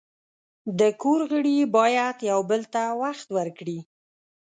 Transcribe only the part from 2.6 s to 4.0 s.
ته وخت ورکړي.